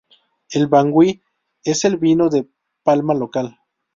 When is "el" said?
0.49-0.65, 1.85-1.97